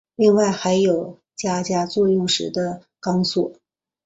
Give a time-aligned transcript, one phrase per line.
[0.15, 3.53] 另外还有加装作业用的钢索。